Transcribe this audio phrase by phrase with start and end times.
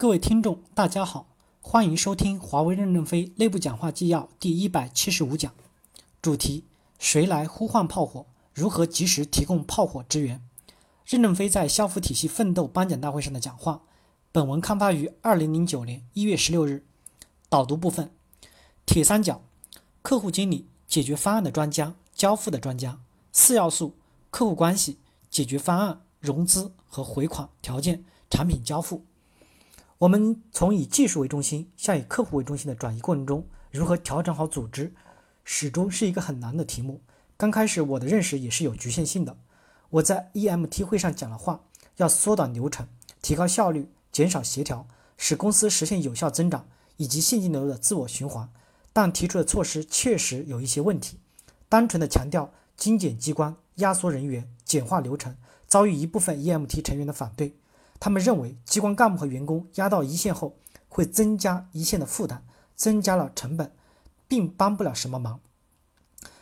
[0.00, 1.26] 各位听众，大家好，
[1.60, 5.52] 欢迎收听华为任正非内部讲话纪要第一百七十五讲，
[6.22, 6.64] 主题：
[6.98, 8.24] 谁来呼唤炮火？
[8.54, 10.40] 如何及时提供炮火支援？
[11.04, 13.82] 任正非在消防体系奋斗颁奖大会上的讲话。
[14.32, 16.86] 本文刊发于二零零九年一月十六日。
[17.50, 18.10] 导读部分：
[18.86, 19.42] 铁三角，
[20.00, 22.98] 客户经理，解决方案的专家，交付的专家。
[23.32, 23.96] 四要素：
[24.30, 24.96] 客户关系、
[25.28, 29.04] 解决方案、融资和回款条件、产品交付。
[30.00, 34.94] 我们从以技术为中心向以客户为中心的转移过程中，如何调整好组织，
[35.44, 37.02] 始终是一个很难的题目。
[37.36, 39.36] 刚开始我的认识也是有局限性的。
[39.90, 41.60] 我在 EMT 会上讲了话，
[41.98, 42.88] 要缩短流程，
[43.20, 44.86] 提高效率，减少协调，
[45.18, 48.48] 使公司实现有效增长以及现金流的自我循环。
[48.94, 51.18] 但提出的措施确实有一些问题，
[51.68, 52.50] 单纯的强调。
[52.74, 55.36] 精简机关、压缩人员、简化流程，
[55.66, 57.54] 遭遇一部分 EMT 成员的反对。
[58.00, 60.56] 他们认为，机关干部和员工压到一线后，
[60.88, 62.42] 会增加一线的负担，
[62.74, 63.70] 增加了成本，
[64.26, 65.38] 并帮不了什么忙。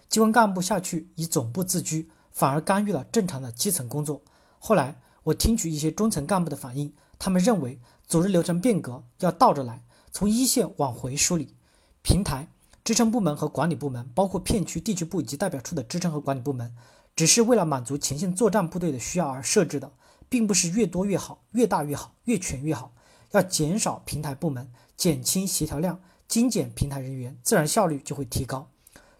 [0.08, 4.22] 机关干部下去以总部自居，反而干预了正常的基层工作。
[4.60, 11.56] 后来，我听取一些中层干部的反映，他们认为，组织流程变革要倒着来，从一线往回梳理
[12.02, 12.48] 平台。
[12.84, 16.74] 支撑部门和管理部门，包括片区、地区部以及代表处的支撑和管理部门，
[17.14, 19.92] 只是为了满足前线作战部队的需要而设置的，
[20.28, 22.92] 并不是越多越好、越大越好、越全越好。
[23.32, 28.70] 要减少平台部门，减轻协调量，精简平台人员，自然效率就会提高。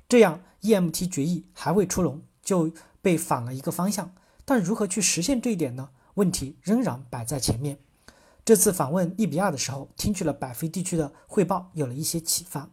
[0.09, 4.15] 这样，EMT 决议还未出笼，就被反了一个方向。
[4.45, 5.91] 但如何去实现这一点呢？
[6.15, 7.79] 问题仍然摆在前面。
[8.45, 12.71] 这次访问利比亚的时候，听取了北非地区的汇报，有了一些启发。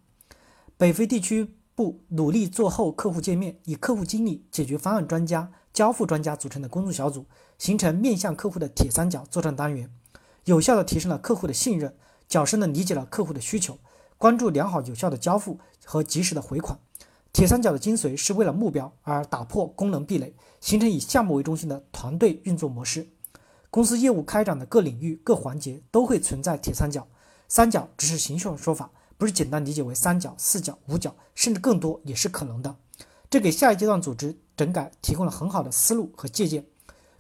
[0.78, 7.26] 北非地区部努力做后客户界面，以客户经理、解决方案专家、交付专家组成的工作小组，
[7.58, 9.92] 形成面向客户的铁三角作战单元，
[10.46, 11.94] 有效地提升了客户的信任，
[12.30, 13.78] 较深地理解了客户的需求，
[14.18, 16.80] 关注良好有效的交付和及时的回款。
[17.34, 23.10] 铁三角的精髓是为了目标而打破功能壁垒，形成以项目为中心的团队运作模式。
[23.70, 27.06] 公司业务开展的各领域各环节都会存在铁三角，
[27.50, 28.92] 三角只是形象说法。
[29.18, 32.76] 不是简单理解为三角、四角、五角，甚至更多也是可能的。
[33.30, 36.66] 这给下一阶段组织整改提供了很好的思路和借鉴。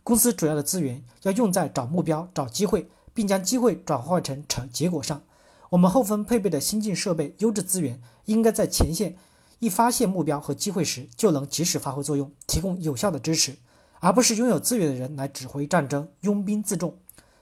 [0.03, 5.23] 公司主要的资源要用在找目标、找机会，并将机会转化成成结果上。
[5.69, 9.17] 我们后方配备的先进设备、优质资源，应该在前线
[9.59, 13.55] 一发现目标和机会时就能及时发挥作用，提供有效的支持，
[13.99, 16.97] 而不是拥有资源的人来指挥战争、拥兵自重。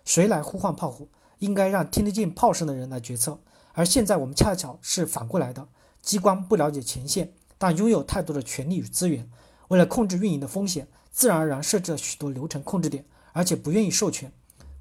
[0.06, 1.06] 谁来呼唤炮火？
[1.40, 3.38] 应该让听得见炮声的人来决策。
[3.73, 5.67] 而现在我们恰巧是反过来的，
[6.01, 9.29] 机关不了解前线，但拥有太多的权力与资源，
[9.69, 14.31] 为了控制运营的风险，自然而然设置了许多流程控制点，而且不愿意授权。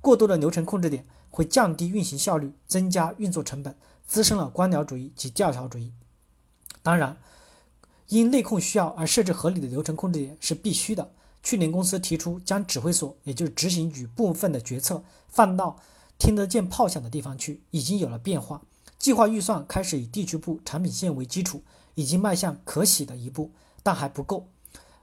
[0.01, 3.77] 过多的流程控制点会降低运行效率，增加运作成本，
[4.07, 5.93] 滋生了官僚主义及教条主义。
[6.83, 7.17] 当然，
[8.09, 11.13] 因内控需要而设置合理的流程控制点是必须的。
[11.43, 15.79] 去年公司提出将指挥所，也就是执行局部分的决策放到
[16.19, 18.63] 听得见炮响的地方去，已经有了变化。
[19.03, 21.65] 计划预算开始以地区部产品线为基础，
[21.97, 23.51] 已经迈向可喜的一步，
[23.83, 24.47] 但还不够。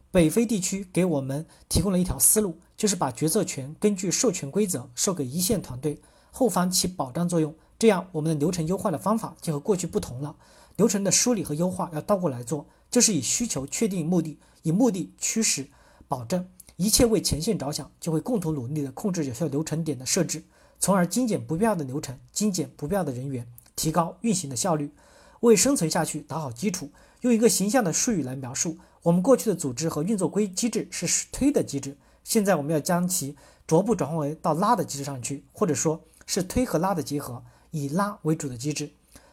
[0.09, 5.99] 北非地区给我们提供了一条思路，就是把决策权根据授权规则授给一线团队，
[6.31, 7.53] 后方起保障作用。
[7.77, 10.37] 这样，我们的流程优化的方法就和过去不同了。
[10.77, 15.67] 流程的梳理和优化要倒过来做，就是以需求确定目的，以目的驱使
[16.07, 20.45] 保证，一切为前线着想，就会共同努力的控制有效流程点的设置，
[20.79, 23.45] 从而精简不必要的流程，精简不必要的人员。
[23.79, 24.91] 提高运行的效率，
[25.39, 26.91] 为生存下去打好基础。
[27.21, 31.95] 用一个形象的术语来描述，我们过去的组织和运作规机制是推的机制，
[32.25, 37.41] 现在我们要将其逐步转换为到拉的机制上去，或者说是推和拉的结合，
[37.71, 38.91] 以拉为主的机制。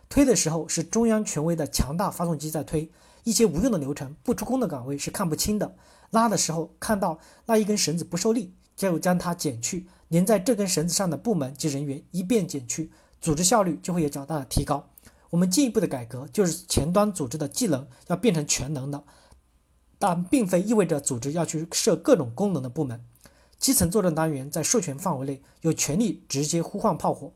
[0.08, 2.88] 推的时候是中央权威的强大发动机在推，
[3.24, 5.74] 一些无用的流程、不出工的岗位是看不清的。
[6.10, 12.92] 拉的时候看到那一根绳子不受力，就将它剪去，连在这根绳子上的部门及人员一并剪去。
[13.26, 14.88] 组织效率就会有较大的提高。
[15.30, 19.02] 我们进一步的改革，就是前端组织的技能要变成全能的，
[19.98, 23.04] 但并非意味着组织要去设各种功能的部门。
[23.58, 27.32] 基层作战单元在授权范围内有权利直接呼唤炮火，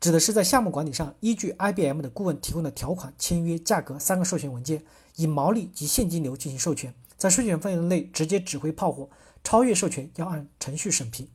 [0.00, 4.82] 指的是在项目管理上依据 IBM 的顾问提供的条款、签约、价格三个授权文件，
[5.14, 9.08] 以毛利及现金流进行授权，在授权范围内直接指挥炮火，
[9.44, 11.30] 超越授权要按程序审批。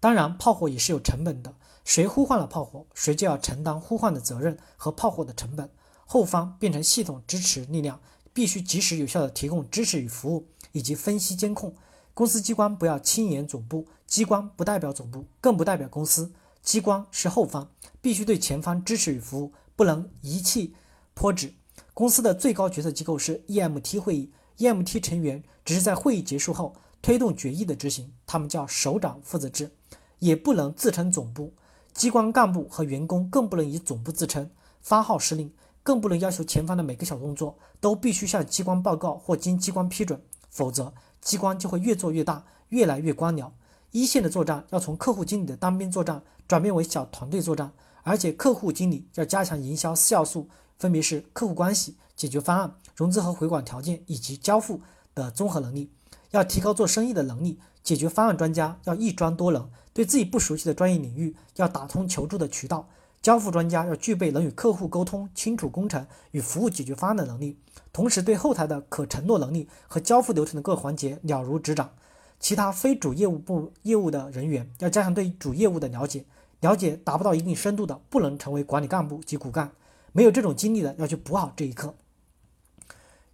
[0.00, 1.54] 当然，炮火也是有成本的。
[1.84, 5.70] 谁呼唤了炮火，谁就要承担呼唤的责任和炮火的成本。
[6.06, 8.00] 后方变成系统支持力量，
[8.32, 11.74] 必须及时有效地提供支持与服务，以及分析监控。
[12.14, 16.32] 公司机关不要轻言总部，机关不代表总部，更不代表公司。
[16.62, 17.70] 机关是后方，
[18.00, 20.74] 必须对前方支持与服务，不能遗弃
[21.14, 21.54] 泼纸。
[21.94, 29.70] 公司的最高决策机构是 EMT 会议，EMT 成员只是在会议结束后推动决议的执行，他们叫首长负责制，
[30.18, 31.54] 也不能自称总部。
[31.92, 34.50] 机关干部和员工更不能以总部自称，
[34.80, 35.52] 发号施令，
[35.82, 43.50] 更不能要求前方的每个小动作都必须向机关报告或经机关批准，否则机关就会越做越大，越来越官僚。
[43.90, 47.72] 一线的作战要从客户经理的单兵作战转变为小团队作战，
[48.04, 50.48] 而且客户经理要加强营销四要素，
[50.78, 54.80] 分别是客户关系、解决方案、融资和回款条件以及交付
[55.14, 55.90] 的综合能力，
[56.30, 57.58] 要提高做生意的能力。
[57.82, 62.86] 解决方案专家要一专多能，对自己不熟悉的专业领域要打通求助的渠道；
[63.22, 67.58] 交付专家要具备能与客户沟通清楚工程与服务解决方案的能力，
[67.90, 71.90] 同时对后台的可承诺能力和交付流程的各环节了如指掌。
[72.38, 76.26] 其他非主业务部业务的人员要加强对主业务的了解，
[76.60, 79.72] 了解达不到一定深度的，不能成为管理干部及骨干。
[80.12, 81.94] 没有这种经历的，要去补好这一课。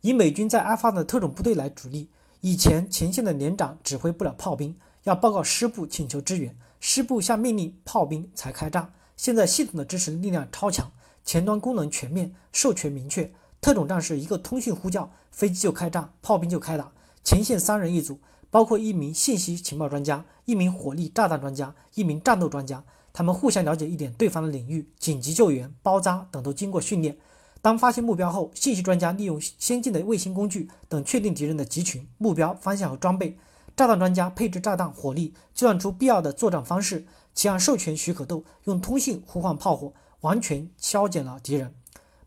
[0.07, 2.09] 以美军在阿富汗的特种部队来举例，
[2.41, 8.93] 以前前线的连长指挥不了炮兵，要报告师部请求支援，师部下命令，炮兵才开战。
[9.17, 10.93] 现在系统的支持力量超强，
[11.25, 16.93] 前端功能全面，授权明确，特种战士一个通讯呼叫，飞机就开战，炮兵就开打，
[17.25, 18.21] 前线三人一组。
[18.49, 27.19] 包括一名信息情报专家、一名火力炸弹专家、一名战斗专家，他们互相了解一点对方的领域，紧急救援、包扎等都经过训练。
[27.67, 33.33] 当发现目标后，信息专家利用先进的卫星工具等确定敌人的集群、目标、方向和装备；
[33.77, 37.05] 炸弹专家配置炸弹、火力，计算出必要的作战方式，
[37.35, 41.75] 其按授权许可度用通信呼唤炮火，完全消减了敌人。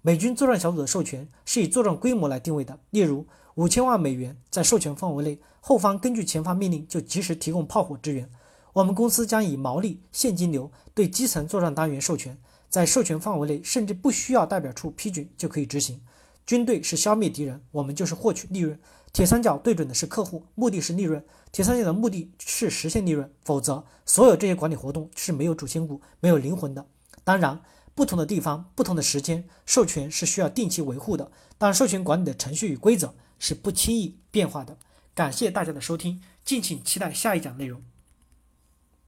[0.01, 3.25] 美军作战小组的授权是以作战规模来定位的，例如。
[3.55, 8.29] 五千万美元在授权范围内，后方根据前方命令就及时提供炮火支援。
[8.73, 12.37] 我们公司将以毛利现金流对基层作战单元授权，
[12.69, 15.99] 在授权范围内甚至不需要代表处批准就可以执行。
[16.45, 18.79] 军队是消灭敌人，我们就是获取利润。
[19.11, 21.23] 铁三角对准的是客户，目的是利润。
[21.51, 26.85] 铁三角的目的是实现利润，否则所有这些管理活动是没有主心骨、没有灵魂的。
[27.23, 27.61] 当然，
[27.95, 33.13] 不同的地方、不同的时间，授权是需要定期维护的，但授权管理的程序与规则。
[33.41, 34.77] 是不轻易变化的。
[35.15, 37.81] 感谢大家的收听，敬请期待下一讲内容。